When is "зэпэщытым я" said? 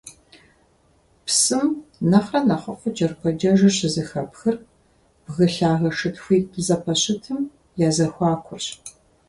6.67-7.89